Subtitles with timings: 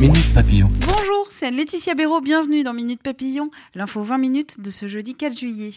[0.00, 0.68] Minute Papillon.
[0.86, 5.36] Bonjour, c'est Laetitia Béraud, bienvenue dans Minute Papillon, l'info 20 minutes de ce jeudi 4
[5.36, 5.72] juillet.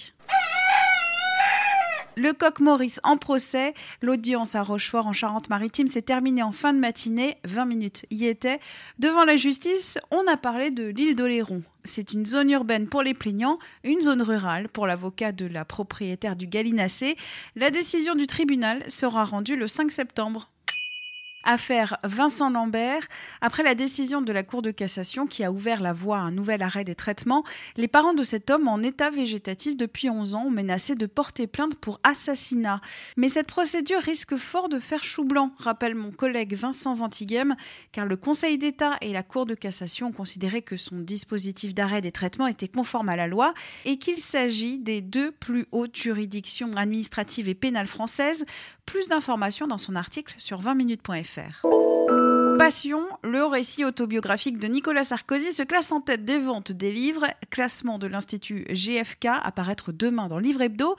[2.16, 3.74] Le coq Maurice en procès.
[4.04, 7.38] L'audience à Rochefort en Charente-Maritime s'est terminée en fin de matinée.
[7.46, 8.60] 20 minutes y étaient.
[9.00, 11.64] Devant la justice, on a parlé de l'île d'Oléron.
[11.84, 16.36] C'est une zone urbaine pour les plaignants, une zone rurale pour l'avocat de la propriétaire
[16.36, 17.16] du Gallinacé.
[17.56, 20.52] La décision du tribunal sera rendue le 5 septembre.
[21.44, 23.08] Affaire Vincent Lambert.
[23.42, 26.32] Après la décision de la Cour de cassation qui a ouvert la voie à un
[26.32, 27.44] nouvel arrêt des traitements,
[27.78, 31.48] les parents de cet homme en état végétatif depuis 11 ans ont menacé de porter
[31.48, 32.82] plainte pour assassinat.
[33.18, 37.56] Mais cette procédure risque fort de faire chou blanc, rappelle mon collègue Vincent Ventighem,
[37.92, 42.02] car le Conseil d'État et la Cour de cassation ont considéré que son dispositif d'arrêt
[42.02, 43.54] des traitements était conforme à la loi
[43.86, 48.46] et qu'il s'agit des deux plus hautes juridictions administratives et pénales françaises.
[48.86, 51.31] Plus d'informations dans son article sur 20minutes.fr.
[52.58, 57.26] Passion, le récit autobiographique de Nicolas Sarkozy se classe en tête des ventes des livres,
[57.50, 60.96] classement de l'Institut GFK, apparaître demain dans Livre Hebdo.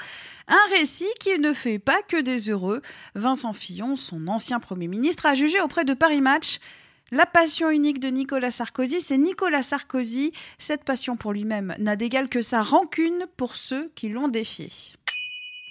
[0.48, 2.82] Un récit qui ne fait pas que des heureux.
[3.14, 6.58] Vincent Fillon, son ancien Premier ministre, a jugé auprès de Paris Match.
[7.10, 10.32] La passion unique de Nicolas Sarkozy, c'est Nicolas Sarkozy.
[10.58, 14.70] Cette passion pour lui-même n'a d'égal que sa rancune pour ceux qui l'ont défié.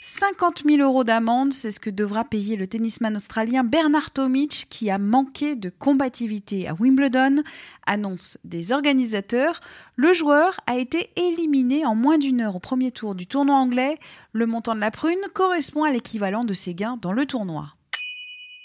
[0.03, 4.89] 50 000 euros d'amende, c'est ce que devra payer le tennisman australien Bernard Tomic qui
[4.89, 7.43] a manqué de combativité à Wimbledon,
[7.85, 9.59] annonce des organisateurs.
[9.97, 13.95] Le joueur a été éliminé en moins d'une heure au premier tour du tournoi anglais.
[14.33, 17.75] Le montant de la prune correspond à l'équivalent de ses gains dans le tournoi.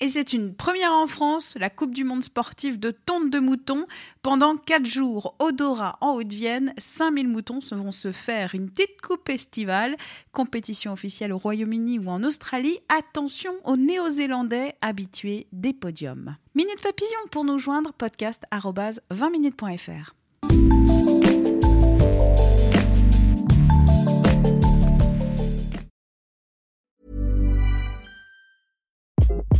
[0.03, 3.87] Et c'est une première en France, la Coupe du Monde sportive de tonte de moutons.
[4.21, 9.31] Pendant 4 jours, au Dora en Haute-Vienne, 5000 moutons vont se faire une petite coupe
[9.31, 9.97] estivale.
[10.33, 12.79] Compétition officielle au Royaume-Uni ou en Australie.
[12.91, 16.37] Attention aux Néo-Zélandais habitués des podiums.
[16.55, 20.15] Minute Papillon pour nous joindre, podcast 20minutes.fr.